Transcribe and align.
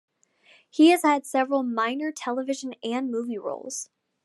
He 0.67 0.89
has 0.89 1.03
had 1.03 1.27
several 1.27 1.61
minor 1.61 2.11
television 2.11 2.73
and 2.83 3.11
movie 3.11 3.37
roles. 3.37 3.91